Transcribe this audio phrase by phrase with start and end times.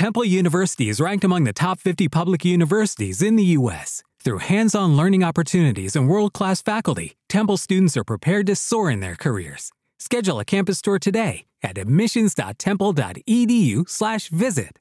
[0.00, 4.02] Temple University is ranked among the top 50 public universities in the U.S.
[4.24, 8.90] Through hands on learning opportunities and world class faculty, Temple students are prepared to soar
[8.90, 9.72] in their careers.
[9.98, 14.78] Schedule a campus tour today at admissions.temple.edu/slash visit.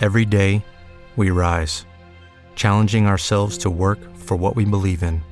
[0.00, 0.64] Every day,
[1.16, 1.84] we rise,
[2.54, 5.24] challenging ourselves to work for what we believe in.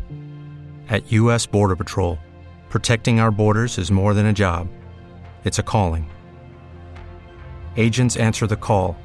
[0.89, 1.47] At U.S.
[1.47, 2.19] Border Patrol,
[2.69, 4.67] protecting our borders is more than a job,
[5.45, 6.11] it's a calling.
[7.77, 8.97] Agents answer the call,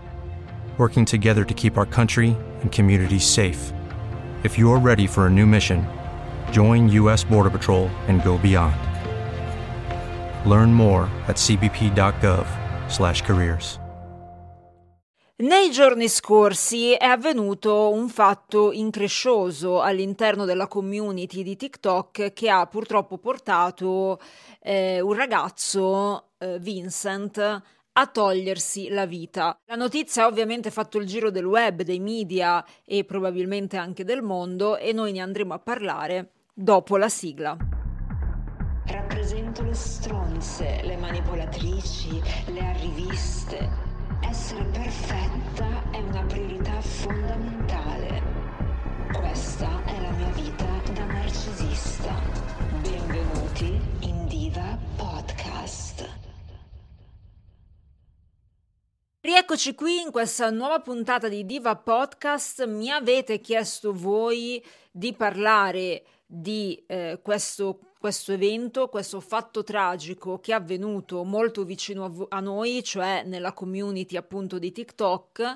[0.80, 3.74] working together to keep our country and communities safe.
[4.44, 5.86] If you're ready for a new mission,
[6.52, 7.26] join U.S.
[7.26, 8.78] Border Patrol and go beyond.
[10.46, 13.80] Learn more at cbp.gov/careers.
[15.42, 22.66] Nei giorni scorsi è avvenuto un fatto increscioso all'interno della community di TikTok che ha
[22.66, 24.20] purtroppo portato
[24.62, 27.62] eh, un ragazzo, eh, Vincent,
[28.00, 29.60] a togliersi la vita.
[29.66, 34.22] La notizia ha ovviamente fatto il giro del web, dei media e probabilmente anche del
[34.22, 37.58] mondo e noi ne andremo a parlare dopo la sigla.
[38.86, 43.70] Rappresento le stronze, le manipolatrici, le arriviste.
[44.22, 48.22] Essere perfetta è una priorità fondamentale.
[49.12, 49.79] Questa
[59.50, 62.68] Rieccoci qui in questa nuova puntata di Diva Podcast.
[62.68, 70.52] Mi avete chiesto voi di parlare di eh, questo, questo, evento, questo fatto tragico che
[70.52, 75.56] è avvenuto molto vicino a, a noi, cioè nella community appunto di TikTok.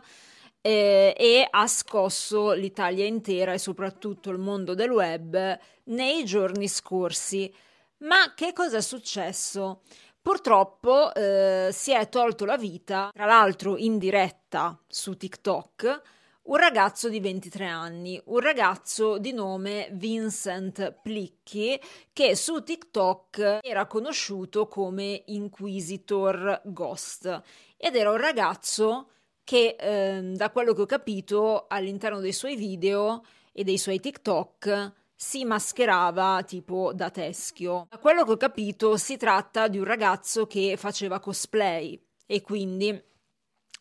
[0.60, 7.54] Eh, e ha scosso l'Italia intera e soprattutto il mondo del web nei giorni scorsi.
[7.98, 9.82] Ma che cosa è successo?
[10.24, 16.02] Purtroppo eh, si è tolto la vita, tra l'altro in diretta su TikTok,
[16.44, 21.78] un ragazzo di 23 anni, un ragazzo di nome Vincent Plicchi
[22.14, 27.42] che su TikTok era conosciuto come Inquisitor Ghost
[27.76, 29.10] ed era un ragazzo
[29.44, 34.94] che eh, da quello che ho capito all'interno dei suoi video e dei suoi TikTok
[35.24, 37.88] si mascherava tipo da teschio.
[37.90, 43.02] Da quello che ho capito si tratta di un ragazzo che faceva cosplay e quindi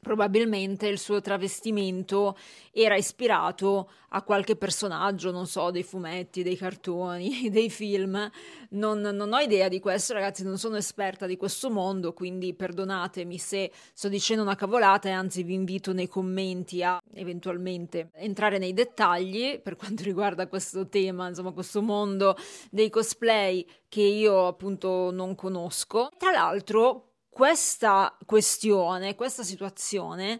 [0.03, 2.37] probabilmente il suo travestimento
[2.73, 8.29] era ispirato a qualche personaggio, non so, dei fumetti, dei cartoni, dei film.
[8.71, 13.39] Non, non, ho idea di questo, ragazzi, non sono esperta di questo mondo, quindi perdonatemi
[13.39, 18.75] se sto dicendo una cavolata e anzi vi invito nei commenti a eventualmente entrare nei
[18.75, 22.37] dettagli per quanto riguarda questo tema, insomma, questo mondo
[22.71, 26.09] dei cosplay che io appunto non conosco.
[26.19, 30.38] Tra l'altro, questa questione, questa situazione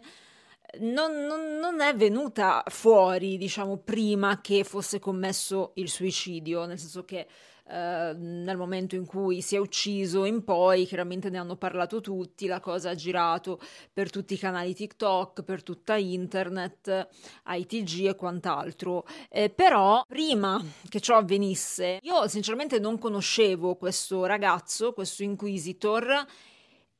[0.81, 7.03] non, non, non, è venuta fuori, diciamo, prima che fosse commesso il suicidio, nel senso
[7.03, 7.27] che
[7.65, 12.45] eh, nel momento in cui si è ucciso in poi, chiaramente ne hanno parlato tutti,
[12.45, 13.59] la cosa ha girato
[13.91, 17.09] per tutti i canali TikTok, per tutta internet,
[17.47, 19.05] ITG e quant'altro.
[19.29, 26.25] Eh, però prima che ciò avvenisse, io sinceramente non conoscevo questo ragazzo, questo inquisitor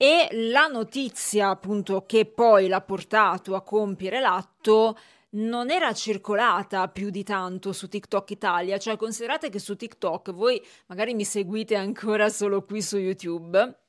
[0.04, 4.98] e la notizia appunto che poi l'ha portato a compiere l'atto
[5.36, 10.62] non era circolata più di tanto su TikTok Italia, cioè considerate che su TikTok voi
[10.88, 13.83] magari mi seguite ancora solo qui su YouTube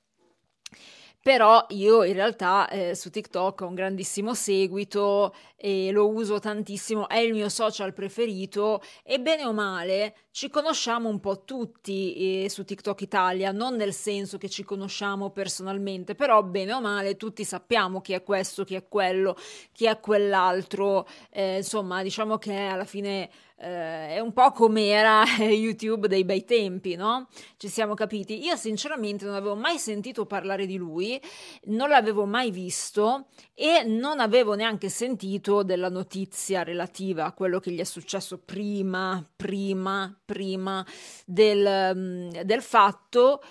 [1.25, 7.09] però io in realtà eh, su TikTok ho un grandissimo seguito e lo uso tantissimo,
[7.09, 12.51] è il mio social preferito e bene o male ci conosciamo un po' tutti eh,
[12.51, 17.43] su TikTok Italia, non nel senso che ci conosciamo personalmente, però bene o male tutti
[17.43, 19.35] sappiamo chi è questo, chi è quello,
[19.73, 23.31] chi è quell'altro, eh, insomma diciamo che alla fine
[23.65, 27.29] eh, è un po' come era YouTube dei bei tempi, no?
[27.57, 28.45] Ci siamo capiti.
[28.45, 31.19] Io sinceramente non avevo mai sentito parlare di lui,
[31.65, 37.71] non l'avevo mai visto e non avevo neanche sentito della notizia relativa a quello che
[37.71, 40.85] gli è successo prima, prima, prima
[41.25, 43.43] del, mm, del fatto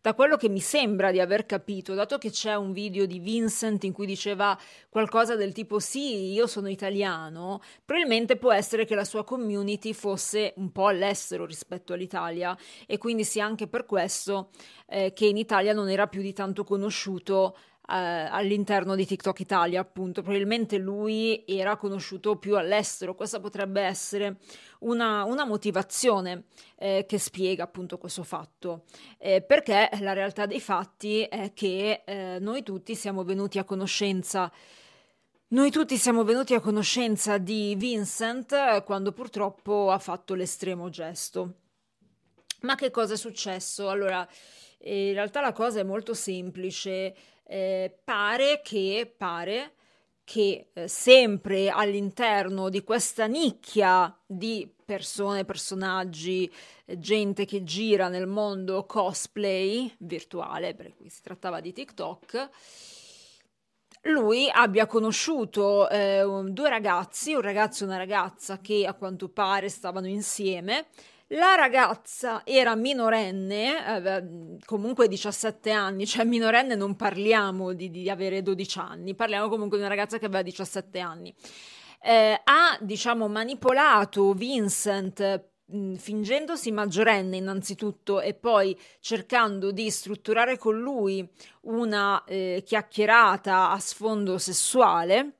[0.00, 3.82] da quello che mi sembra di aver capito, dato che c'è un video di Vincent
[3.84, 4.56] in cui diceva
[4.88, 10.54] qualcosa del tipo sì, io sono italiano, probabilmente può essere che la sua community fosse
[10.56, 12.56] un po' all'estero rispetto all'Italia.
[12.86, 14.50] E quindi sia anche per questo
[14.86, 17.56] eh, che in Italia non era più di tanto conosciuto
[17.90, 20.22] all'interno di TikTok Italia, appunto.
[20.22, 23.14] Probabilmente lui era conosciuto più all'estero.
[23.14, 24.36] Questa potrebbe essere
[24.80, 26.44] una, una motivazione
[26.76, 28.84] eh, che spiega appunto questo fatto.
[29.18, 34.52] Eh, perché la realtà dei fatti è che eh, noi tutti siamo venuti a conoscenza.
[35.48, 41.54] Noi tutti siamo venuti a conoscenza di Vincent eh, quando purtroppo ha fatto l'estremo gesto.
[42.60, 43.88] Ma che cosa è successo?
[43.88, 44.28] Allora,
[44.80, 47.14] in realtà la cosa è molto semplice
[47.48, 49.72] eh, pare che, pare
[50.22, 56.52] che eh, sempre all'interno di questa nicchia di persone, personaggi,
[56.84, 62.50] eh, gente che gira nel mondo cosplay virtuale, perché qui si trattava di TikTok,
[64.02, 69.70] lui abbia conosciuto eh, due ragazzi, un ragazzo e una ragazza che a quanto pare
[69.70, 70.88] stavano insieme
[71.28, 78.42] la ragazza era minorenne, eh, comunque 17 anni, cioè minorenne non parliamo di, di, avere
[78.42, 81.34] 12 anni, parliamo comunque di una ragazza che aveva 17 anni.
[82.00, 90.78] Eh, ha, diciamo, manipolato Vincent mh, fingendosi maggiorenne innanzitutto e poi cercando di strutturare con
[90.78, 91.28] lui
[91.62, 95.32] una eh, chiacchierata a sfondo sessuale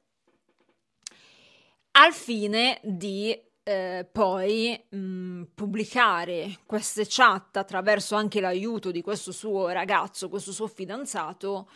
[1.93, 3.37] al fine di
[3.69, 10.53] eh, poi mh, mm, pubblicare queste chat attraverso anche l'aiuto di questo suo ragazzo, questo
[10.53, 11.69] suo fidanzato,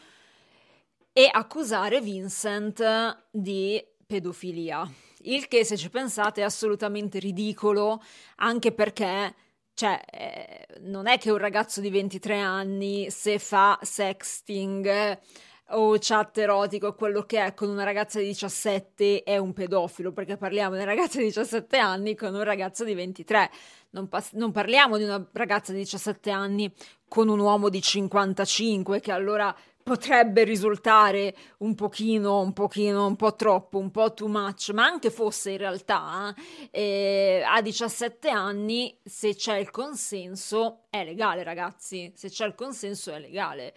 [1.12, 4.90] e accusare Vincent di pedofilia.
[5.24, 8.02] Il che, se ci pensate, è assolutamente ridicolo,
[8.36, 9.34] anche perché
[9.74, 15.20] cioè, eh, non è che un ragazzo di 23 anni, se fa sexting
[15.70, 20.36] o chat erotico, quello che è con una ragazza di 17 è un pedofilo, perché
[20.36, 23.50] parliamo di una ragazza di 17 anni con un ragazzo di 23.
[23.90, 26.72] Non, pas- non, parliamo di una ragazza di 17 anni
[27.08, 33.34] con un uomo di 55 che allora potrebbe risultare un pochino, un pochino, un po'
[33.34, 36.34] troppo, un po' too much, ma anche fosse in realtà
[36.70, 43.12] eh, a 17 anni se c'è il consenso è legale ragazzi, se c'è il consenso
[43.12, 43.74] è legale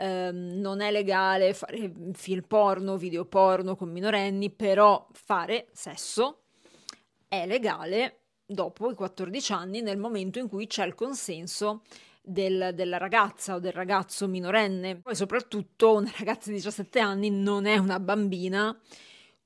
[0.00, 6.44] ehm, non è legale fare film porno, video porno con minorenni, però fare sesso
[7.28, 11.82] è legale dopo i 14 anni nel momento in cui c'è il consenso
[12.22, 15.00] del, della ragazza o del ragazzo minorenne.
[15.00, 18.76] Poi soprattutto una ragazza di 17 anni non è una bambina,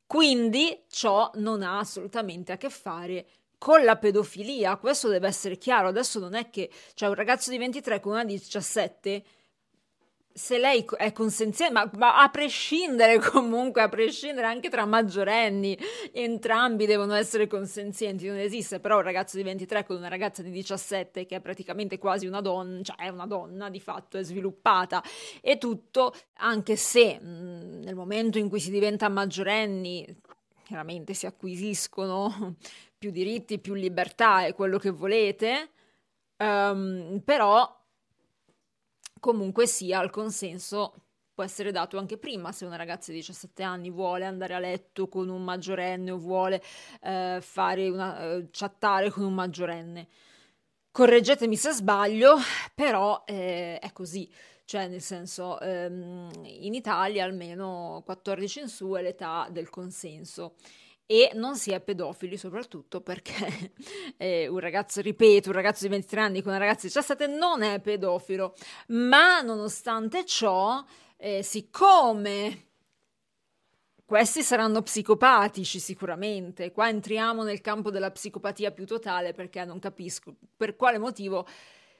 [0.06, 3.26] quindi ciò non ha assolutamente a che fare
[3.58, 4.76] con la pedofilia.
[4.76, 5.88] Questo deve essere chiaro.
[5.88, 9.24] Adesso non è che c'è cioè un ragazzo di 23 con una di 17
[10.36, 15.78] se lei è consenziente, ma, ma, a prescindere comunque, a prescindere anche tra maggiorenni,
[16.12, 20.50] entrambi devono essere consenzienti, non esiste però un ragazzo di 23 con una ragazza di
[20.50, 25.04] 17 che è praticamente quasi una donna, cioè è una donna di fatto, è sviluppata
[25.40, 30.04] e tutto, anche se mh, nel momento in cui si diventa maggiorenni
[30.64, 32.56] chiaramente si acquisiscono
[32.98, 35.70] più diritti, più libertà e quello che volete,
[36.38, 37.82] um, però
[39.24, 40.92] comunque sia il consenso
[41.32, 45.08] può essere dato anche prima se una ragazza di 17 anni vuole andare a letto
[45.08, 46.62] con un maggiorenne o vuole
[47.00, 50.06] eh, fare una, eh, chattare con un maggiorenne.
[50.90, 52.36] Correggetemi se sbaglio,
[52.74, 54.30] però eh, è così,
[54.66, 60.56] cioè nel senso ehm, in Italia almeno 14 in su è l'età del consenso
[61.06, 63.72] e non si è pedofili soprattutto perché
[64.16, 67.62] eh, un ragazzo, ripeto, un ragazzo di 23 anni con una ragazza di 17 non
[67.62, 68.54] è pedofilo,
[68.88, 70.82] ma nonostante ciò,
[71.16, 72.68] eh, siccome
[74.06, 76.72] questi saranno psicopatici sicuramente.
[76.72, 81.46] Qua entriamo nel campo della psicopatia più totale perché non capisco per quale motivo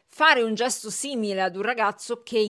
[0.06, 2.46] fare un gesto simile ad un ragazzo che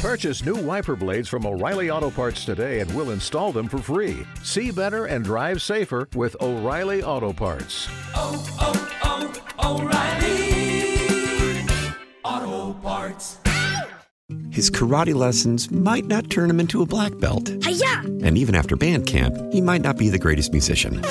[0.00, 4.24] Purchase new wiper blades from O'Reilly Auto Parts today and we'll install them for free.
[4.44, 7.88] See better and drive safer with O'Reilly Auto Parts.
[8.14, 11.66] Oh, oh, oh, O'Reilly
[12.24, 13.38] Auto Parts.
[14.50, 17.50] His karate lessons might not turn him into a black belt.
[17.64, 18.02] Hi-ya!
[18.22, 21.02] And even after band camp, he might not be the greatest musician.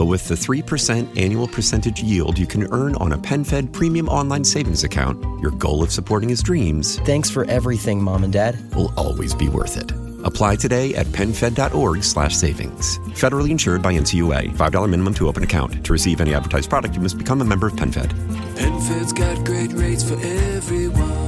[0.00, 4.44] But with the 3% annual percentage yield you can earn on a PenFed premium online
[4.44, 6.98] savings account, your goal of supporting his dreams.
[7.00, 8.56] Thanks for everything, Mom and Dad.
[8.74, 9.92] Will always be worth it.
[10.24, 12.98] Apply today at PenFed.org slash savings.
[13.12, 14.56] Federally insured by NCUA.
[14.56, 15.84] $5 minimum to open account.
[15.84, 18.14] To receive any advertised product, you must become a member of PenFed.
[18.56, 21.20] PenFed's got great rates for everyone.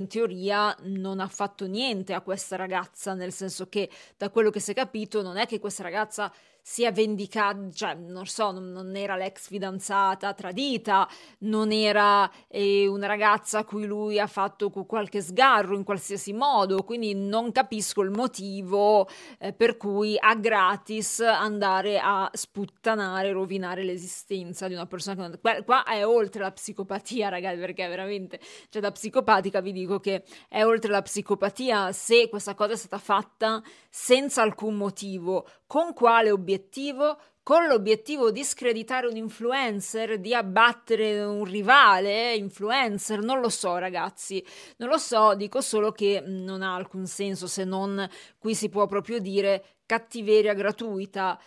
[0.00, 4.58] In teoria non ha fatto niente a questa ragazza, nel senso che da quello che
[4.58, 8.96] si è capito non è che questa ragazza sia vendicata, cioè non so, non, non,
[8.96, 11.08] era l'ex fidanzata tradita,
[11.40, 16.82] non era eh, una ragazza a cui lui ha fatto qualche sgarro in qualsiasi modo,
[16.82, 24.68] quindi non capisco il motivo eh, per cui a gratis andare a sputtanare, rovinare l'esistenza
[24.68, 25.38] di una persona che.
[25.38, 30.24] Qua, qua è oltre la psicopatia, ragazzi, perché veramente, cioè da psicopatica vi dico che
[30.48, 36.32] è oltre la psicopatia se questa cosa è stata fatta senza alcun motivo, con quale
[36.32, 37.16] obiettivo?
[37.44, 43.20] Con l'obiettivo di screditare un influencer, di abbattere un rivale influencer?
[43.22, 44.44] Non lo so, ragazzi,
[44.78, 48.04] non lo so, dico solo che non ha alcun senso se non
[48.36, 51.40] qui si può proprio dire cattiveria gratuita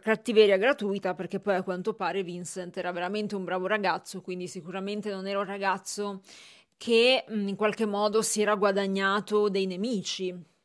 [0.00, 5.08] cattiveria gratuita perché poi a quanto pare Vincent era veramente un bravo ragazzo, quindi sicuramente
[5.08, 6.22] non era un ragazzo
[6.76, 10.57] che in qualche modo si era guadagnato dei nemici.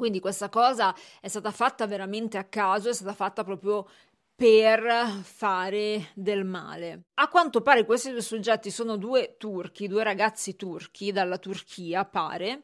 [0.00, 3.86] Quindi questa cosa è stata fatta veramente a caso, è stata fatta proprio
[4.34, 7.02] per fare del male.
[7.16, 12.62] A quanto pare questi due soggetti sono due turchi, due ragazzi turchi dalla Turchia, pare,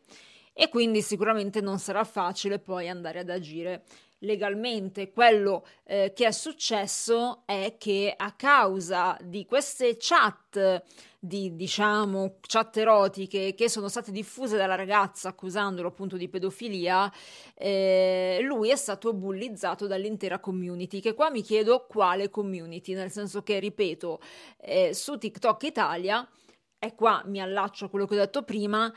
[0.54, 3.84] e quindi sicuramente non sarà facile poi andare ad agire
[4.20, 5.10] legalmente.
[5.12, 10.84] Quello eh, che è successo è che a causa di queste chat
[11.18, 17.12] di diciamo chat erotiche che sono state diffuse dalla ragazza accusandolo appunto di pedofilia,
[17.54, 21.00] eh, lui è stato bullizzato dall'intera community.
[21.00, 24.20] Che qua mi chiedo quale community, nel senso che ripeto,
[24.58, 26.26] eh, su TikTok Italia,
[26.78, 28.92] e qua mi allaccio a quello che ho detto prima,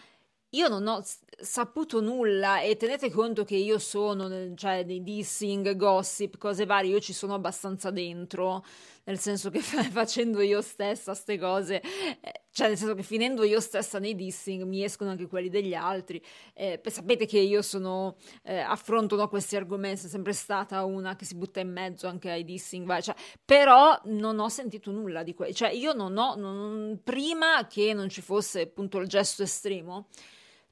[0.51, 1.03] io non ho
[1.41, 6.99] saputo nulla e tenete conto che io sono, cioè, dei dissing, gossip, cose varie, io
[6.99, 8.65] ci sono abbastanza dentro,
[9.03, 13.59] nel senso che facendo io stessa queste cose, eh, cioè nel senso che finendo io
[13.59, 16.21] stessa nei dissing mi escono anche quelli degli altri.
[16.53, 21.25] Eh, sapete che io sono, eh, affronto no, questi argomenti, sono sempre stata una che
[21.25, 23.15] si butta in mezzo anche ai dissing, vai, cioè,
[23.45, 28.09] però non ho sentito nulla di quello, cioè io non ho, non, prima che non
[28.09, 30.07] ci fosse appunto il gesto estremo,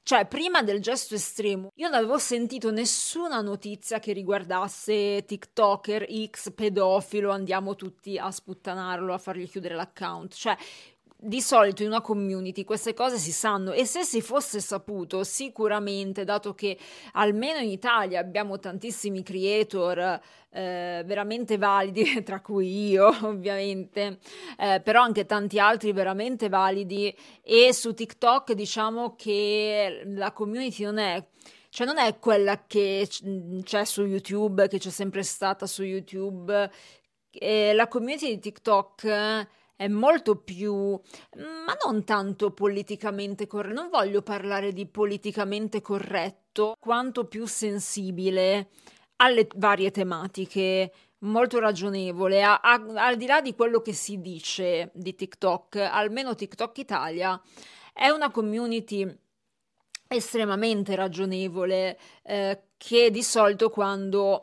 [0.08, 6.54] cioè, prima del gesto estremo, io non avevo sentito nessuna notizia che riguardasse TikToker X
[6.54, 10.32] pedofilo, andiamo tutti a sputtanarlo, a fargli chiudere l'account.
[10.32, 10.56] Cioè,
[11.20, 16.22] di solito in una community queste cose si sanno e se si fosse saputo sicuramente
[16.22, 16.78] dato che
[17.14, 20.20] almeno in Italia abbiamo tantissimi creator
[20.50, 24.18] eh, veramente validi tra cui io ovviamente
[24.56, 30.98] eh, però anche tanti altri veramente validi e su TikTok diciamo che la community non
[30.98, 31.26] è
[31.70, 33.08] cioè non è quella che
[33.64, 36.70] c'è su YouTube che c'è sempre stata su YouTube.
[37.30, 39.46] Eh, la community di TikTok
[39.78, 40.74] è molto più,
[41.36, 48.70] ma non tanto politicamente corretto, non voglio parlare di politicamente corretto, quanto più sensibile
[49.18, 54.90] alle varie tematiche, molto ragionevole, a, a, al di là di quello che si dice
[54.94, 57.40] di TikTok, almeno TikTok Italia
[57.92, 59.08] è una community
[60.08, 64.42] estremamente ragionevole eh, che di solito quando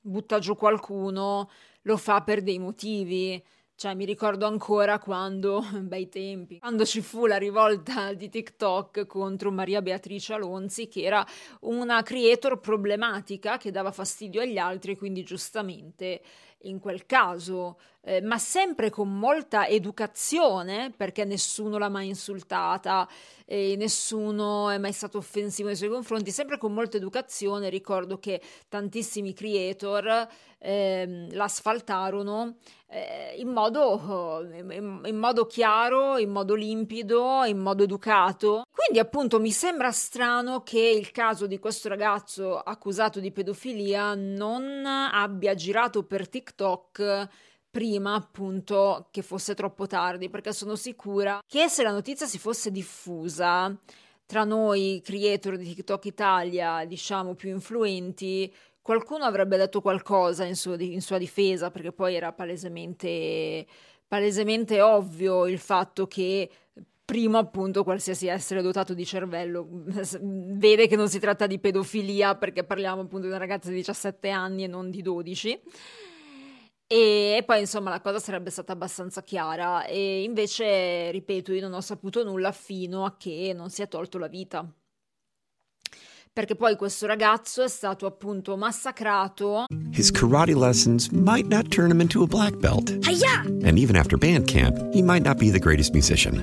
[0.00, 1.50] butta giù qualcuno
[1.82, 3.42] lo fa per dei motivi
[3.82, 9.50] cioè, mi ricordo ancora quando, bei tempi, quando ci fu la rivolta di TikTok contro
[9.50, 11.26] Maria Beatrice Alonzi, che era
[11.62, 16.22] una creator problematica che dava fastidio agli altri, quindi giustamente
[16.62, 23.08] in quel caso eh, ma sempre con molta educazione, perché nessuno l'ha mai insultata,
[23.44, 27.68] e nessuno è mai stato offensivo nei suoi confronti, sempre con molta educazione.
[27.68, 30.26] Ricordo che tantissimi creator
[30.58, 32.56] eh, l'asfaltarono
[32.88, 38.64] eh, in, modo, in, in modo chiaro, in modo limpido, in modo educato.
[38.72, 44.84] Quindi appunto mi sembra strano che il caso di questo ragazzo accusato di pedofilia non
[44.86, 46.51] abbia girato per TikTok
[47.70, 52.70] prima appunto che fosse troppo tardi, perché sono sicura che se la notizia si fosse
[52.70, 53.74] diffusa
[54.26, 60.74] tra noi creator di TikTok Italia, diciamo più influenti, qualcuno avrebbe detto qualcosa in, suo,
[60.78, 63.66] in sua difesa, perché poi era palesemente,
[64.06, 66.50] palesemente ovvio il fatto che
[67.04, 69.66] primo appunto qualsiasi essere dotato di cervello
[70.20, 74.30] vede che non si tratta di pedofilia perché parliamo appunto di una ragazza di 17
[74.30, 75.60] anni e non di 12
[76.94, 81.80] e poi insomma la cosa sarebbe stata abbastanza chiara e invece, ripeto, io non ho
[81.80, 84.70] saputo nulla fino a che non si è tolto la vita.
[86.30, 89.64] Perché poi questo ragazzo è stato appunto massacrato.
[89.92, 92.90] His karate lessons might not turn him into a black belt.
[93.06, 93.40] Hi-ya!
[93.66, 96.42] And even after band camp, he might not be the greatest musician.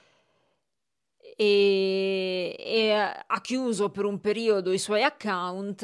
[1.35, 5.83] e, e, ha chiuso per un periodo i suoi account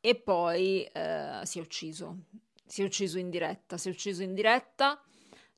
[0.00, 2.18] e poi eh, si è ucciso.
[2.66, 5.00] Si è ucciso in diretta, si è ucciso in diretta,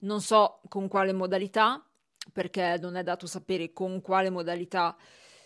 [0.01, 1.83] non so con quale modalità,
[2.33, 4.97] perché non è dato sapere con quale modalità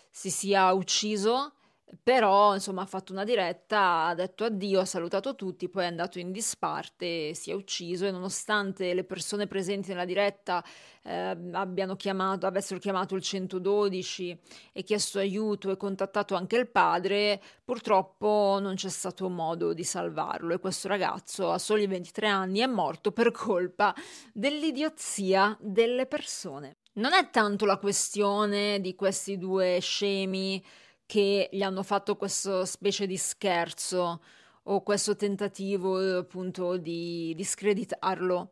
[0.09, 1.53] si sia ucciso,
[2.01, 6.19] però insomma ha fatto una diretta, ha detto addio, ha salutato tutti, poi è andato
[6.19, 10.63] in disparte, si è ucciso e nonostante le persone presenti nella diretta
[11.03, 14.39] eh, abbiano chiamato, avessero chiamato il 112
[14.71, 20.53] e chiesto aiuto e contattato anche il padre, purtroppo non c'è stato modo di salvarlo
[20.53, 23.93] e questo ragazzo a soli 23 anni è morto per colpa
[24.33, 26.77] dell'idiozia delle persone.
[26.93, 30.61] Non è tanto la questione di questi due scemi
[31.11, 34.21] che gli hanno fatto questo specie di scherzo
[34.63, 38.51] o questo tentativo appunto di discreditarlo.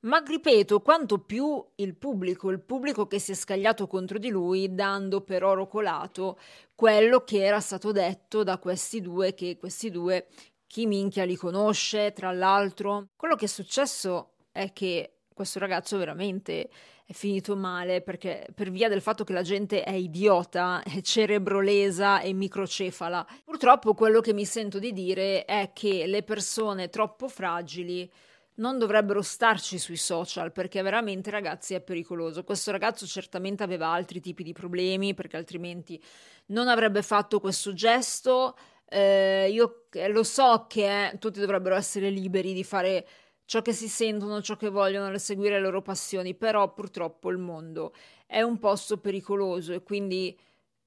[0.00, 4.74] Ma ripeto, quanto più il pubblico, il pubblico che si è scagliato contro di lui,
[4.74, 6.38] dando per oro colato
[6.74, 10.28] quello che era stato detto da questi due, che questi due
[10.66, 13.08] chi minchia li conosce, tra l'altro.
[13.16, 16.68] Quello che è successo è che questo ragazzo veramente
[17.04, 22.20] è finito male perché per via del fatto che la gente è idiota, è cerebrolesa
[22.20, 23.24] e microcefala.
[23.44, 28.10] Purtroppo quello che mi sento di dire è che le persone troppo fragili
[28.56, 32.42] non dovrebbero starci sui social perché veramente ragazzi è pericoloso.
[32.42, 36.02] Questo ragazzo certamente aveva altri tipi di problemi perché altrimenti
[36.46, 38.56] non avrebbe fatto questo gesto.
[38.88, 43.06] Eh, io lo so che eh, tutti dovrebbero essere liberi di fare
[43.48, 47.94] ciò che si sentono, ciò che vogliono, seguire le loro passioni, però purtroppo il mondo
[48.26, 50.38] è un posto pericoloso e quindi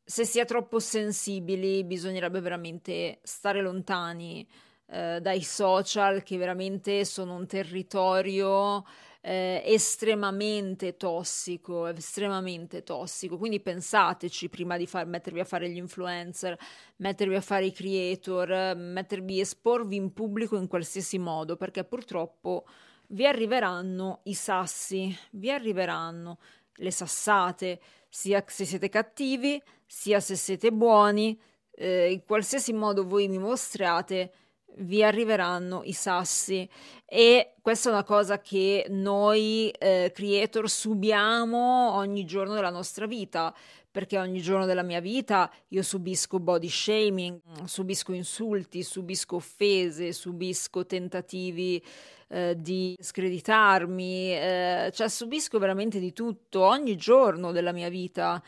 [0.03, 4.47] se si è troppo sensibili bisognerebbe veramente stare lontani
[4.85, 8.85] eh, dai social che veramente sono un territorio
[9.21, 13.37] eh, estremamente tossico, estremamente tossico.
[13.37, 16.57] Quindi pensateci prima di far, mettervi a fare gli influencer,
[16.97, 22.65] mettervi a fare i creator, mettervi a esporvi in pubblico in qualsiasi modo, perché purtroppo
[23.09, 26.39] vi arriveranno i sassi, vi arriveranno
[26.75, 27.79] le sassate,
[28.09, 31.39] sia se siete cattivi, sia se siete buoni,
[31.71, 34.31] eh, in qualsiasi modo voi mi mostrate,
[34.77, 36.67] vi arriveranno i sassi
[37.05, 43.53] e questa è una cosa che noi eh, creator subiamo ogni giorno della nostra vita
[43.91, 50.85] perché ogni giorno della mia vita io subisco body shaming, subisco insulti, subisco offese, subisco
[50.85, 51.83] tentativi
[52.29, 58.41] eh, di screditarmi, eh, cioè subisco veramente di tutto ogni giorno della mia vita.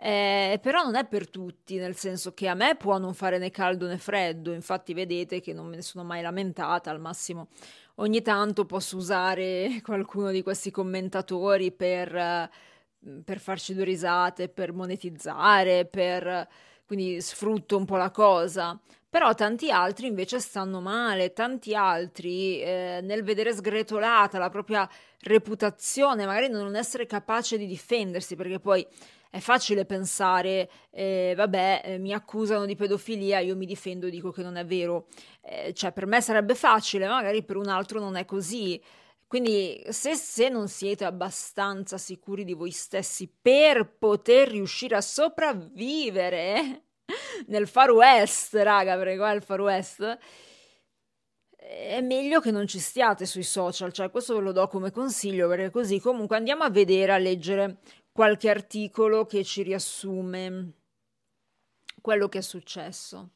[0.00, 3.50] Eh, però non è per tutti, nel senso che a me può non fare né
[3.50, 7.48] caldo né freddo, infatti vedete che non me ne sono mai lamentata, al massimo.
[7.96, 12.48] Ogni tanto posso usare qualcuno di questi commentatori per,
[13.24, 16.46] per farci due risate, per monetizzare, per,
[16.86, 18.78] quindi sfrutto un po' la cosa,
[19.10, 24.88] Però tanti altri invece stanno male, tanti altri eh, nel vedere sgretolata la propria
[25.22, 28.86] reputazione, magari non essere capace di difendersi, perché poi
[29.30, 34.42] è facile pensare, eh, vabbè, eh, mi accusano di pedofilia, io mi difendo dico che
[34.42, 35.06] non è vero.
[35.42, 38.80] Eh, cioè, per me sarebbe facile, magari per un altro non è così.
[39.26, 46.84] Quindi, se, se, non siete abbastanza sicuri di voi stessi per poter riuscire a sopravvivere
[47.48, 50.18] nel Far West, raga, perché qua è il Far West,
[51.58, 55.48] è meglio che non ci stiate sui social, cioè questo ve lo do come consiglio
[55.48, 57.80] perché così comunque andiamo a vedere, a leggere
[58.18, 60.72] qualche articolo che ci riassume
[62.00, 63.30] quello che è successo.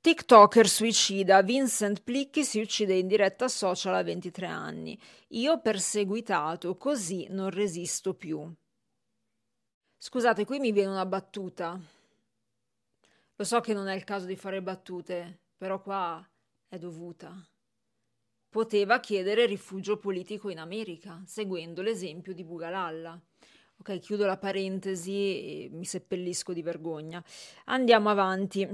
[0.00, 4.96] TikToker suicida, Vincent Plicchi si uccide in diretta social a 23 anni.
[5.30, 8.48] Io perseguitato, così non resisto più.
[9.98, 11.76] Scusate, qui mi viene una battuta.
[13.34, 16.24] Lo so che non è il caso di fare battute, però qua
[16.68, 17.44] è dovuta
[18.54, 23.20] poteva chiedere rifugio politico in America, seguendo l'esempio di Bugalalla.
[23.78, 27.20] Ok, chiudo la parentesi e mi seppellisco di vergogna.
[27.64, 28.64] Andiamo avanti.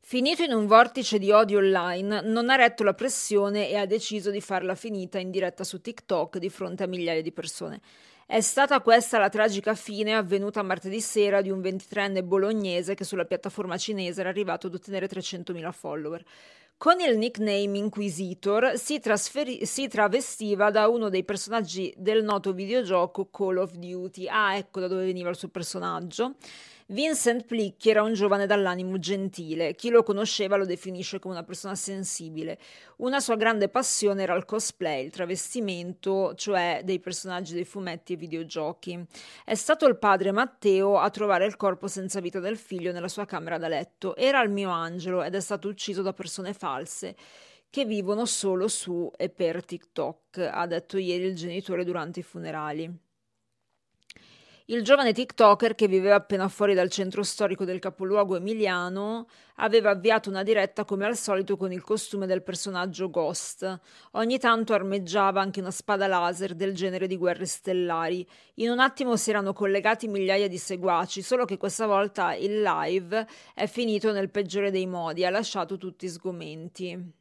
[0.00, 4.32] Finito in un vortice di odio online, non ha retto la pressione e ha deciso
[4.32, 7.80] di farla finita in diretta su TikTok di fronte a migliaia di persone.
[8.26, 13.24] È stata questa la tragica fine avvenuta martedì sera di un 23enne bolognese che sulla
[13.24, 16.24] piattaforma cinese era arrivato ad ottenere 300.000 follower.
[16.82, 23.28] Con il nickname Inquisitor si, trasferi- si, travestiva da uno dei personaggi del noto videogioco
[23.30, 24.26] Call of Duty.
[24.26, 26.34] Ah, ecco da dove veniva il suo personaggio.
[26.92, 31.74] Vincent Plicchi era un giovane dall'animo gentile, chi lo conosceva lo definisce come una persona
[31.74, 32.58] sensibile.
[32.98, 38.16] Una sua grande passione era il cosplay, il travestimento, cioè dei personaggi dei fumetti e
[38.16, 39.06] videogiochi.
[39.42, 43.24] È stato il padre Matteo a trovare il corpo senza vita del figlio nella sua
[43.24, 44.14] camera da letto.
[44.14, 47.16] Era il mio angelo ed è stato ucciso da persone false
[47.70, 53.11] che vivono solo su e per TikTok, ha detto ieri il genitore durante i funerali.
[54.66, 60.28] Il giovane TikToker che viveva appena fuori dal centro storico del capoluogo emiliano aveva avviato
[60.28, 63.80] una diretta come al solito con il costume del personaggio Ghost.
[64.12, 68.24] Ogni tanto armeggiava anche una spada laser del genere di guerre stellari.
[68.54, 73.26] In un attimo si erano collegati migliaia di seguaci, solo che questa volta il live
[73.54, 77.20] è finito nel peggiore dei modi, ha lasciato tutti sgomenti.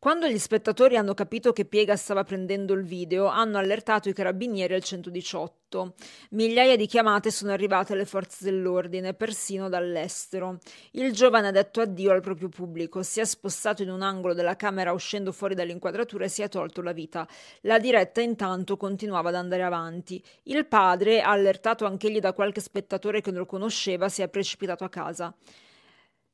[0.00, 4.72] Quando gli spettatori hanno capito che Piega stava prendendo il video, hanno allertato i carabinieri
[4.72, 5.92] al 118.
[6.30, 10.56] Migliaia di chiamate sono arrivate alle forze dell'ordine, persino dall'estero.
[10.92, 14.56] Il giovane ha detto addio al proprio pubblico, si è spostato in un angolo della
[14.56, 17.28] camera uscendo fuori dall'inquadratura e si è tolto la vita.
[17.64, 20.24] La diretta intanto continuava ad andare avanti.
[20.44, 24.88] Il padre, allertato anch'egli da qualche spettatore che non lo conosceva, si è precipitato a
[24.88, 25.36] casa.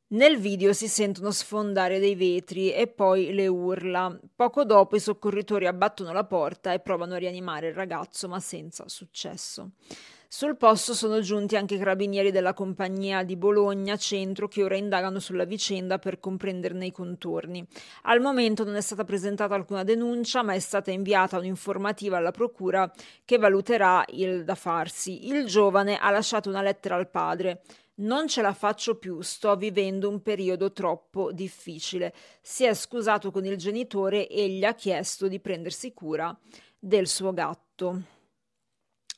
[0.08, 4.16] Nel video si sentono sfondare dei vetri e poi le urla.
[4.36, 8.84] Poco dopo i soccorritori abbattono la porta e provano a rianimare il ragazzo, ma senza
[8.86, 9.72] successo.
[10.28, 15.18] Sul posto sono giunti anche i carabinieri della compagnia di Bologna Centro che ora indagano
[15.18, 17.66] sulla vicenda per comprenderne i contorni.
[18.02, 22.88] Al momento non è stata presentata alcuna denuncia, ma è stata inviata un'informativa alla procura
[23.24, 25.26] che valuterà il da farsi.
[25.26, 27.62] Il giovane ha lasciato una lettera al padre.
[27.98, 32.12] Non ce la faccio più, sto vivendo un periodo troppo difficile.
[32.42, 36.38] Si è scusato con il genitore e gli ha chiesto di prendersi cura
[36.78, 38.02] del suo gatto.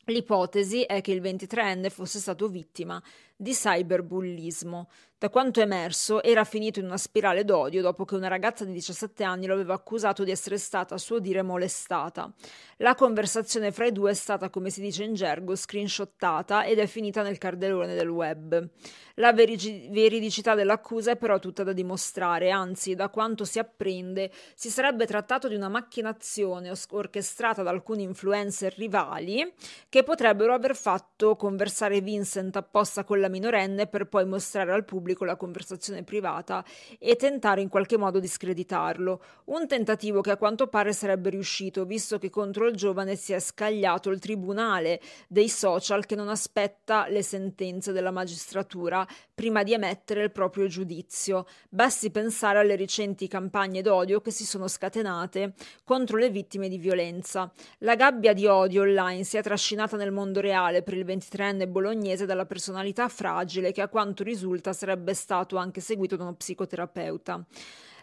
[0.05, 3.03] L'ipotesi è che il 23enne fosse stato vittima
[3.39, 4.89] di cyberbullismo.
[5.17, 9.25] Da quanto emerso, era finito in una spirale d'odio dopo che una ragazza di 17
[9.25, 12.33] anni lo aveva accusato di essere stata, a suo dire, molestata.
[12.77, 16.87] La conversazione fra i due è stata, come si dice in gergo, screenshottata ed è
[16.87, 18.69] finita nel cardelone del web.
[19.15, 24.71] La verigi- veridicità dell'accusa è però tutta da dimostrare, anzi, da quanto si apprende, si
[24.71, 29.53] sarebbe trattato di una macchinazione orchestrata da alcuni influencer rivali
[29.89, 35.25] che potrebbero aver fatto conversare Vincent apposta con la minorenne per poi mostrare al pubblico
[35.25, 36.65] la conversazione privata
[36.99, 39.23] e tentare in qualche modo di screditarlo.
[39.47, 43.41] Un tentativo che a quanto pare sarebbe riuscito, visto che contro il giovane si è
[43.41, 50.23] scagliato il tribunale dei social che non aspetta le sentenze della magistratura prima di emettere
[50.23, 51.47] il proprio giudizio.
[51.69, 57.53] Basti pensare alle recenti campagne d'odio che si sono scatenate contro le vittime di violenza.
[57.79, 62.27] La gabbia di odio online si è trascinata nel mondo reale per il 23enne bolognese
[62.27, 67.45] dalla personalità fragile che a quanto risulta sarebbe stato anche seguito da uno psicoterapeuta.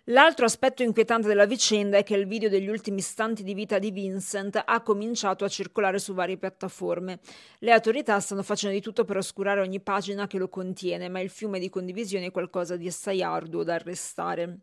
[0.09, 3.91] L'altro aspetto inquietante della vicenda è che il video degli ultimi istanti di vita di
[3.91, 7.19] Vincent ha cominciato a circolare su varie piattaforme.
[7.59, 11.29] Le autorità stanno facendo di tutto per oscurare ogni pagina che lo contiene, ma il
[11.29, 14.59] fiume di condivisioni è qualcosa di assai arduo da arrestare.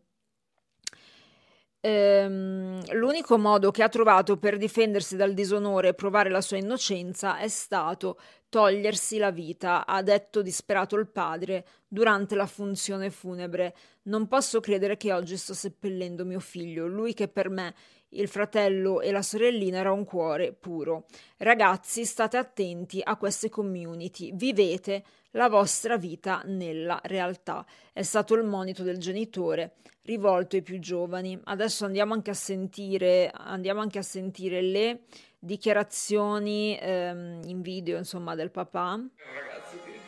[1.81, 7.37] Ehm, l'unico modo che ha trovato per difendersi dal disonore e provare la sua innocenza
[7.37, 8.17] è stato
[8.53, 13.75] togliersi la vita, ha detto disperato il padre durante la funzione funebre.
[14.03, 17.73] Non posso credere che oggi sto seppellendo mio figlio, lui che per me
[18.09, 21.05] il fratello e la sorellina era un cuore puro.
[21.37, 27.65] Ragazzi, state attenti a queste community, vivete la vostra vita nella realtà.
[27.91, 31.39] È stato il monito del genitore rivolto ai più giovani.
[31.43, 34.99] Adesso andiamo anche a sentire, andiamo anche a sentire le
[35.43, 38.93] dichiarazioni ehm, in video, insomma, del papà.
[38.93, 39.99] È un ragazzo che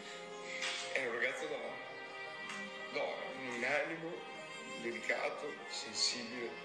[0.93, 4.11] è un ragazzo da, da un animo
[4.81, 6.63] delicato, sensibile.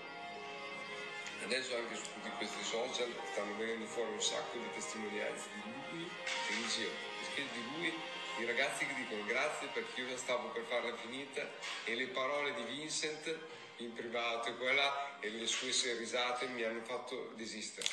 [1.44, 6.08] Adesso anche su tutti questi social stanno venendo fuori un sacco di testimonianze di lui
[6.46, 7.92] che dice di lui
[8.38, 11.40] i ragazzi che dicono grazie perché io stavo per farla finita
[11.84, 13.38] e le parole di Vincent
[13.78, 17.88] in privato e quella e le sue risate mi hanno fatto desistere.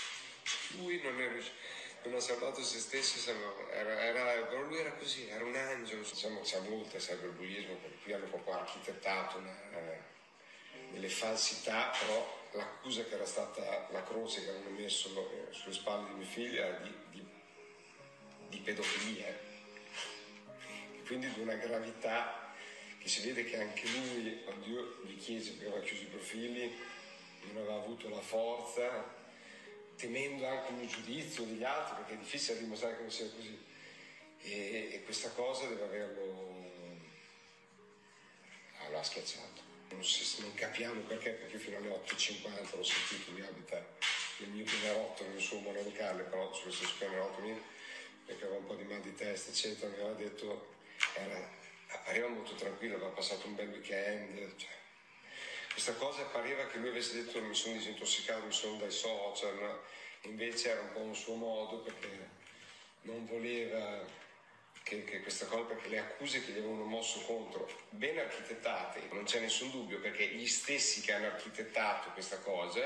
[0.78, 1.30] Lui non, è,
[2.04, 3.32] non ha salvato se stesso,
[3.72, 6.02] era, era, però lui era così, era un angelo.
[6.02, 10.00] Diciamo, c'è molto il cyberbullismo perché qui hanno proprio architettato una, eh,
[10.92, 16.08] delle falsità, però l'accusa che era stata la croce che hanno messo eh, sulle spalle
[16.08, 17.26] di mia figlia di, di,
[18.50, 19.48] di pedofilia
[21.08, 22.54] quindi di una gravità
[23.00, 26.78] che si vede che anche lui, quando io gli chiesi perché aveva chiuso i profili,
[27.44, 29.16] non aveva avuto la forza,
[29.98, 33.66] temendo anche un giudizio degli altri, perché è difficile dimostrare che non sia così.
[34.40, 36.72] E, e questa cosa deve averlo
[38.80, 39.66] ah, l'ha schiacciato.
[39.90, 43.84] Non, si, non, capiamo perché, perché fino alle 8.50 l'ho sentito, lui abita
[44.40, 47.42] nel mio pianerotto, nel suo monolocale, però su questo pianerotto
[48.26, 50.76] perché aveva un po' di mal di testa, eccetera, mi aveva detto
[51.14, 51.50] era,
[51.88, 54.56] appariva molto tranquillo, aveva passato un bel weekend.
[54.58, 54.70] Cioè.
[55.78, 59.80] Questa cosa pareva che lui avesse detto mi sono disintossicato, mi sono dai social,
[60.22, 62.30] invece era un po' un suo modo perché
[63.02, 64.04] non voleva
[64.82, 69.26] che, che, questa cosa, perché le accuse che gli avevano mosso contro, ben architettate, non
[69.26, 72.82] c'è nessun dubbio perché gli stessi che hanno architettato questa cosa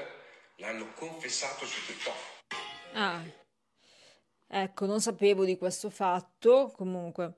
[0.58, 2.16] l'hanno confessato su TikTok.
[2.92, 3.24] Ah,
[4.50, 7.36] ecco, non sapevo di questo fatto, comunque.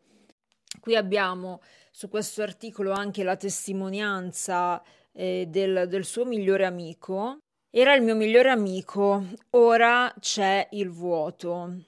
[0.79, 1.61] Qui abbiamo
[1.91, 4.83] su questo articolo anche la testimonianza
[5.13, 7.37] eh, del, del suo migliore amico.
[7.69, 11.85] Era il mio migliore amico, ora c'è il vuoto.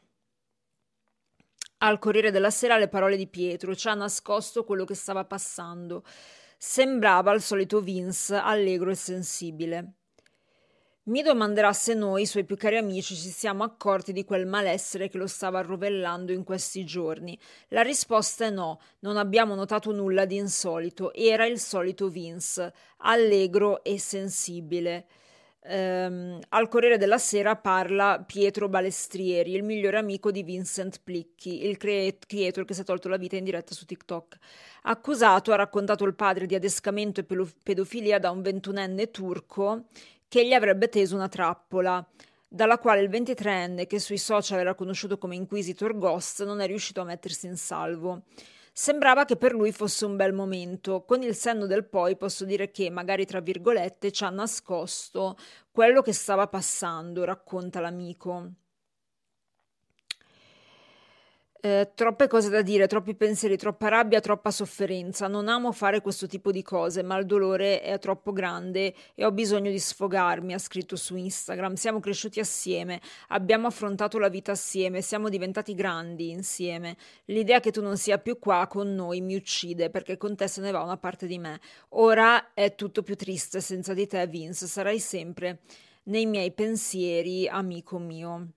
[1.80, 6.04] Al Corriere della Sera le parole di Pietro ci ha nascosto quello che stava passando.
[6.58, 9.94] Sembrava il solito Vince, allegro e sensibile.
[11.08, 15.20] Mi domanderà se noi, suoi più cari amici, ci siamo accorti di quel malessere che
[15.20, 17.38] lo stava rovellando in questi giorni.
[17.68, 21.14] La risposta è no, non abbiamo notato nulla di insolito.
[21.14, 25.06] Era il solito Vince, allegro e sensibile.
[25.68, 31.78] Um, al Corriere della Sera parla Pietro Balestrieri, il migliore amico di Vincent Plicchi, il
[31.78, 34.38] creator che si è tolto la vita in diretta su TikTok.
[34.84, 37.26] Accusato ha raccontato il padre di adescamento e
[37.64, 39.86] pedofilia da un ventunenne turco
[40.36, 42.06] che gli avrebbe teso una trappola,
[42.46, 47.00] dalla quale il 23enne, che sui social era conosciuto come Inquisitor Ghost, non è riuscito
[47.00, 48.24] a mettersi in salvo.
[48.74, 51.06] Sembrava che per lui fosse un bel momento.
[51.06, 55.38] Con il senno del poi posso dire che, magari tra virgolette, ci ha nascosto
[55.72, 58.50] quello che stava passando, racconta l'amico.
[61.66, 65.28] Eh, troppe cose da dire, troppi pensieri, troppa rabbia, troppa sofferenza.
[65.28, 69.32] Non amo fare questo tipo di cose, ma il dolore è troppo grande e ho
[69.32, 71.74] bisogno di sfogarmi, ha scritto su Instagram.
[71.74, 76.98] Siamo cresciuti assieme, abbiamo affrontato la vita assieme, siamo diventati grandi insieme.
[77.26, 80.62] L'idea che tu non sia più qua con noi mi uccide perché con te se
[80.62, 81.60] ne va una parte di me.
[81.96, 84.68] Ora è tutto più triste senza di te, Vince.
[84.68, 85.62] Sarai sempre
[86.04, 88.50] nei miei pensieri, amico mio.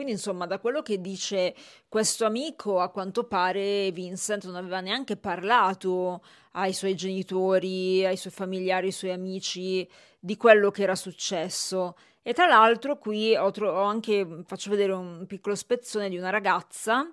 [0.00, 1.54] Quindi, insomma, da quello che dice
[1.86, 8.32] questo amico, a quanto pare Vincent non aveva neanche parlato ai suoi genitori, ai suoi
[8.32, 9.86] familiari, ai suoi amici
[10.18, 11.98] di quello che era successo.
[12.22, 16.30] E tra l'altro qui ho, tro- ho anche, faccio vedere un piccolo spezzone di una
[16.30, 17.06] ragazza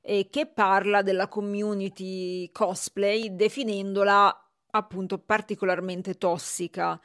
[0.00, 7.00] eh, che parla della community cosplay definendola appunto particolarmente tossica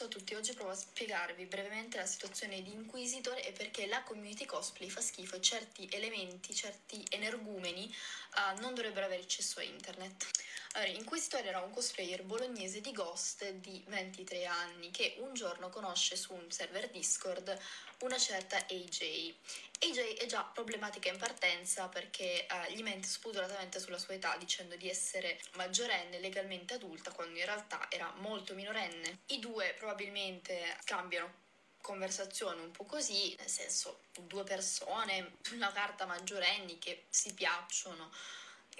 [0.00, 4.02] Ciao a tutti, oggi provo a spiegarvi brevemente la situazione di Inquisitor e perché la
[4.02, 9.62] community cosplay fa schifo e certi elementi, certi energumeni uh, non dovrebbero avere accesso a
[9.62, 10.26] internet.
[10.74, 16.14] Allora, Inquisitor era un cosplayer bolognese di Ghost di 23 anni che un giorno conosce
[16.14, 17.58] su un server Discord
[18.02, 19.34] una certa AJ.
[19.80, 24.76] AJ è già problematica in partenza perché uh, gli mente spudoratamente sulla sua età dicendo
[24.76, 29.22] di essere maggiorenne legalmente adulta quando in realtà era molto minorenne.
[29.26, 31.48] I due probabilmente scambiano
[31.80, 38.12] conversazione un po' così, nel senso due persone, una carta maggiorenni che si piacciono,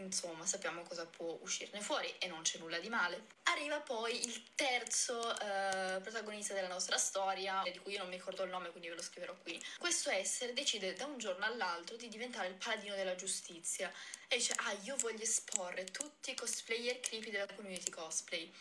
[0.01, 3.27] insomma sappiamo cosa può uscirne fuori e non c'è nulla di male.
[3.45, 8.43] Arriva poi il terzo eh, protagonista della nostra storia, di cui io non mi ricordo
[8.45, 9.63] il nome quindi ve lo scriverò qui.
[9.79, 13.93] Questo essere decide da un giorno all'altro di diventare il paladino della giustizia
[14.29, 18.53] e dice ah io voglio esporre tutti i cosplayer creepy della community cosplay.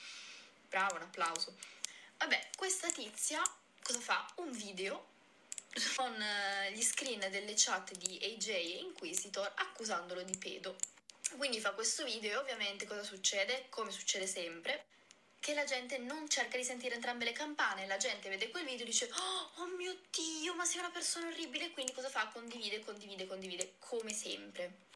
[0.67, 1.55] Bravo, un applauso.
[2.17, 3.41] Vabbè, questa tizia
[3.81, 4.33] cosa fa?
[4.35, 5.07] Un video
[5.95, 10.75] con uh, gli screen delle chat di AJ e Inquisitor accusandolo di pedo.
[11.37, 13.67] Quindi fa questo video e ovviamente cosa succede?
[13.69, 14.85] Come succede sempre,
[15.39, 18.83] che la gente non cerca di sentire entrambe le campane, la gente vede quel video
[18.83, 22.27] e dice oh, oh mio Dio, ma sei una persona orribile, quindi cosa fa?
[22.27, 24.87] Condivide, condivide, condivide, come sempre.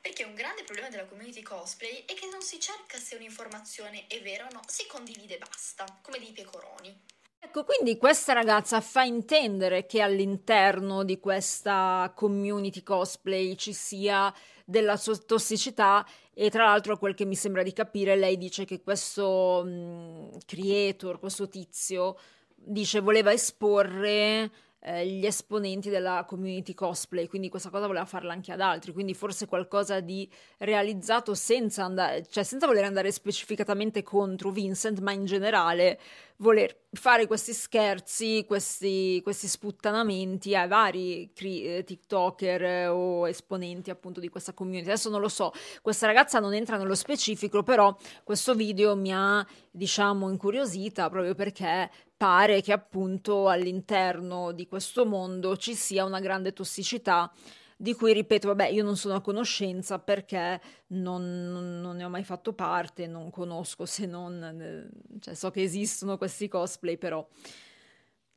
[0.00, 4.20] Perché un grande problema della community cosplay è che non si cerca se un'informazione è
[4.20, 7.00] vera o no, si condivide e basta, come dei pecoroni.
[7.38, 14.32] Ecco, quindi questa ragazza fa intendere che all'interno di questa community cosplay ci sia
[14.64, 19.62] della tossicità e tra l'altro quel che mi sembra di capire lei dice che questo
[19.64, 22.16] mh, creator, questo tizio
[22.54, 24.50] dice voleva esporre
[24.84, 29.14] eh, gli esponenti della community cosplay, quindi questa cosa voleva farla anche ad altri, quindi
[29.14, 35.24] forse qualcosa di realizzato senza, andare, cioè senza voler andare specificatamente contro Vincent, ma in
[35.24, 36.00] generale
[36.38, 43.90] voler fare questi scherzi, questi, questi sputtanamenti ai vari cri- eh, TikToker eh, o esponenti
[43.90, 44.88] appunto di questa community.
[44.88, 49.46] Adesso non lo so, questa ragazza non entra nello specifico, però questo video mi ha
[49.70, 51.88] diciamo incuriosita proprio perché
[52.22, 57.32] pare che appunto all'interno di questo mondo ci sia una grande tossicità
[57.76, 62.22] di cui ripeto, vabbè, io non sono a conoscenza perché non, non ne ho mai
[62.22, 67.26] fatto parte, non conosco se non, eh, cioè so che esistono questi cosplay, però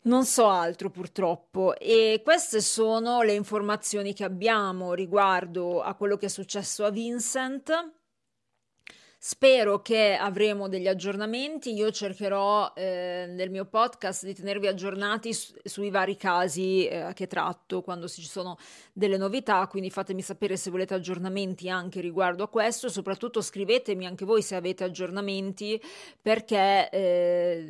[0.06, 1.78] non so altro purtroppo.
[1.78, 7.93] E queste sono le informazioni che abbiamo riguardo a quello che è successo a Vincent.
[9.27, 15.51] Spero che avremo degli aggiornamenti, io cercherò eh, nel mio podcast di tenervi aggiornati su,
[15.63, 18.55] sui vari casi eh, che tratto quando ci sono
[18.93, 24.25] delle novità, quindi fatemi sapere se volete aggiornamenti anche riguardo a questo, soprattutto scrivetemi anche
[24.25, 25.81] voi se avete aggiornamenti
[26.21, 27.65] perché eh,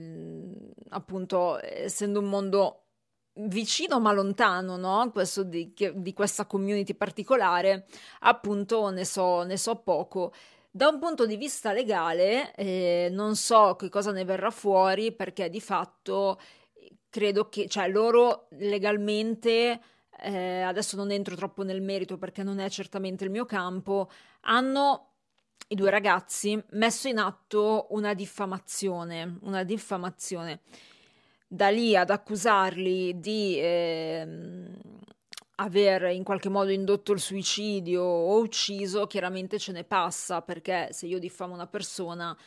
[0.90, 2.82] appunto essendo un mondo
[3.36, 5.10] vicino ma lontano, no?
[5.12, 7.86] Questo di, di, questa community particolare,
[8.20, 10.34] appunto ne so, ne so poco.
[10.76, 15.50] Da un punto di vista legale, eh, non so che cosa ne verrà fuori perché
[15.50, 16.38] di fatto
[17.10, 19.80] credo che, cioè loro legalmente,
[20.20, 24.10] eh, adesso non entro troppo nel merito perché non è certamente il mio campo,
[24.42, 25.14] hanno
[25.70, 30.60] i due ragazzi messo in atto una diffamazione, una diffamazione.
[31.48, 34.28] Da lì ad accusarli di eh,
[35.56, 41.06] aver in qualche modo indotto il suicidio o ucciso, chiaramente ce ne passa, perché se
[41.06, 42.38] io diffamo una persona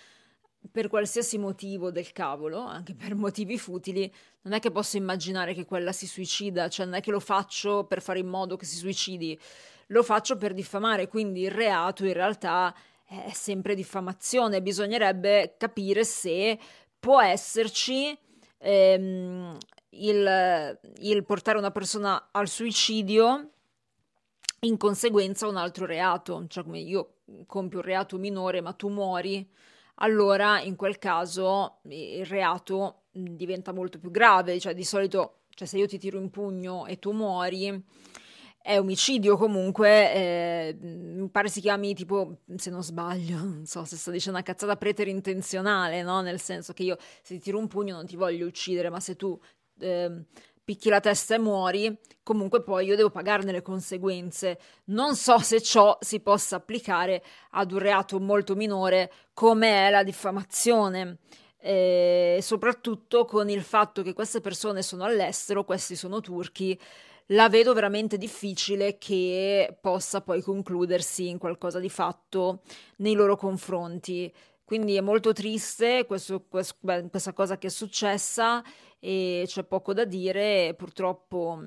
[0.70, 5.64] per qualsiasi motivo del cavolo, anche per motivi futili, non è che posso immaginare che
[5.64, 8.76] quella si suicida, cioè non è che lo faccio per fare in modo che si
[8.76, 9.38] suicidi,
[9.88, 12.74] lo faccio per diffamare, quindi il reato in realtà
[13.06, 16.58] è sempre diffamazione, bisognerebbe capire se
[16.98, 18.16] può esserci
[18.58, 19.56] ehm,
[20.06, 23.50] il, il portare una persona al suicidio
[24.60, 27.14] in conseguenza un altro reato, cioè come io
[27.46, 29.48] compio un reato minore ma tu muori,
[29.96, 35.78] allora in quel caso il reato diventa molto più grave, cioè di solito cioè se
[35.78, 37.84] io ti tiro in pugno e tu muori
[38.68, 43.96] è omicidio comunque, eh, mi pare si chiami tipo, se non sbaglio, non so se
[43.96, 46.20] sto dicendo una cazzata preterintenzionale, no?
[46.20, 49.16] Nel senso che io se ti tiro un pugno non ti voglio uccidere, ma se
[49.16, 49.40] tu
[49.78, 50.24] eh,
[50.68, 54.58] picchi la testa e muori, comunque poi io devo pagarne le conseguenze.
[54.86, 60.02] Non so se ciò si possa applicare ad un reato molto minore come è la
[60.02, 61.20] diffamazione.
[61.58, 66.78] E soprattutto con il fatto che queste persone sono all'estero, questi sono turchi,
[67.28, 72.60] la vedo veramente difficile che possa poi concludersi in qualcosa di fatto
[72.96, 74.32] nei loro confronti.
[74.64, 76.76] Quindi è molto triste questo, questo,
[77.10, 78.62] questa cosa che è successa
[78.98, 81.64] e c'è poco da dire, purtroppo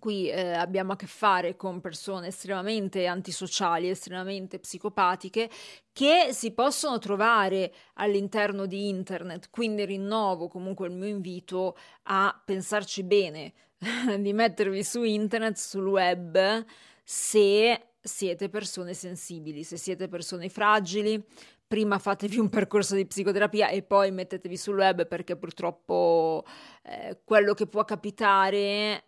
[0.00, 5.48] qui eh, abbiamo a che fare con persone estremamente antisociali, estremamente psicopatiche,
[5.92, 9.50] che si possono trovare all'interno di internet.
[9.50, 13.52] Quindi rinnovo comunque il mio invito a pensarci bene,
[14.18, 16.64] di mettervi su internet, sul web,
[17.04, 21.22] se siete persone sensibili, se siete persone fragili,
[21.70, 26.44] prima fatevi un percorso di psicoterapia e poi mettetevi sul web perché purtroppo
[26.82, 29.04] eh, quello che può capitare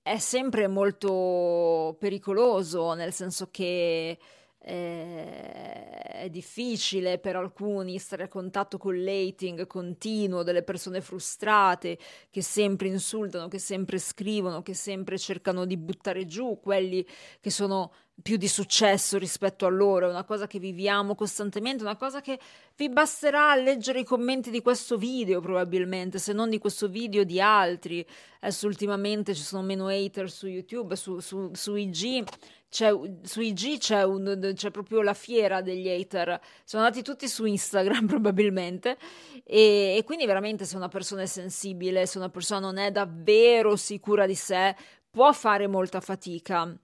[0.00, 4.16] è sempre molto pericoloso, nel senso che
[4.64, 5.90] eh,
[6.22, 11.98] è difficile per alcuni stare a contatto con l'hating continuo delle persone frustrate
[12.30, 17.04] che sempre insultano, che sempre scrivono, che sempre cercano di buttare giù quelli
[17.40, 21.96] che sono più di successo rispetto a loro, è una cosa che viviamo costantemente, una
[21.96, 22.38] cosa che
[22.76, 27.40] vi basterà leggere i commenti di questo video probabilmente, se non di questo video di
[27.40, 28.06] altri.
[28.40, 32.24] Adesso ultimamente ci sono meno hater su YouTube, su, su, su IG
[32.72, 37.44] c'è, su IG c'è, un, c'è, proprio la fiera degli hater, sono andati tutti su
[37.44, 38.96] Instagram probabilmente.
[39.44, 43.76] E, e, quindi veramente se una persona è sensibile, se una persona non è davvero
[43.76, 44.74] sicura di sé,
[45.10, 46.74] può fare molta fatica.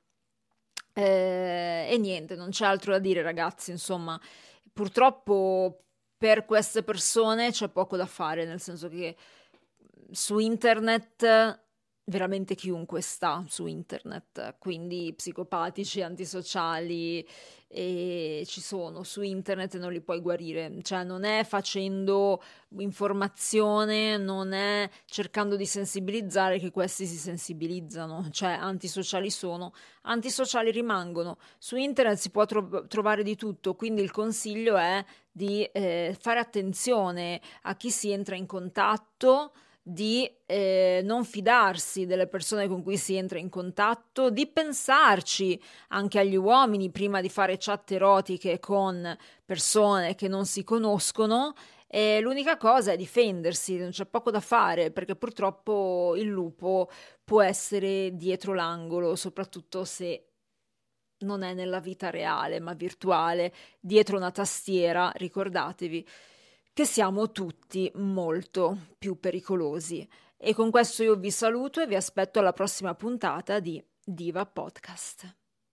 [0.93, 4.21] Eh, e niente, non c'è altro da dire ragazzi, insomma,
[4.71, 5.85] purtroppo
[6.19, 9.17] per queste persone c'è poco da fare, nel senso che
[10.11, 11.67] su internet
[12.09, 17.27] veramente chiunque sta su internet, quindi psicopatici, antisociali,
[17.71, 22.43] e ci sono su internet e non li puoi guarire, cioè non è facendo
[22.79, 31.37] informazione, non è cercando di sensibilizzare che questi si sensibilizzano, cioè antisociali sono, antisociali rimangono.
[31.59, 36.41] Su internet si può tro- trovare di tutto, quindi il consiglio è di eh, fare
[36.41, 39.53] attenzione a chi si entra in contatto
[39.89, 45.59] di eh, non fidarsi delle persone con cui si entra in contatto, di pensarci
[45.89, 49.17] anche agli uomini prima di fare chat erotiche con
[49.47, 51.55] persone che non si conoscono.
[51.87, 56.91] E l'unica cosa è difendersi, non c'è poco da fare perché purtroppo il lupo
[57.25, 60.25] può essere dietro l'angolo, soprattutto se
[61.21, 66.07] non è nella vita reale ma virtuale, dietro una tastiera, ricordatevi
[66.79, 70.09] che siamo tutti molto più pericolosi.
[70.37, 75.48] E con questo io vi saluto e vi aspetto alla prossima puntata di Diva Podcast.